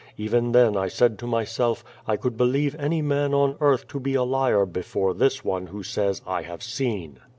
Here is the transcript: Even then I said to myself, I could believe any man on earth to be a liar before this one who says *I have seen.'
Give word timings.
Even 0.17 0.51
then 0.51 0.75
I 0.75 0.87
said 0.87 1.19
to 1.19 1.27
myself, 1.27 1.83
I 2.07 2.17
could 2.17 2.35
believe 2.35 2.75
any 2.79 3.03
man 3.03 3.35
on 3.35 3.55
earth 3.61 3.87
to 3.89 3.99
be 3.99 4.15
a 4.15 4.23
liar 4.23 4.65
before 4.65 5.13
this 5.13 5.45
one 5.45 5.67
who 5.67 5.83
says 5.83 6.23
*I 6.25 6.41
have 6.41 6.63
seen.' 6.63 7.19